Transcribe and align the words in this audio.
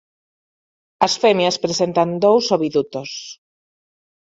As 1.07 1.13
femias 1.21 1.57
presentan 1.65 2.09
dous 2.23 2.45
ovidutos. 2.55 3.11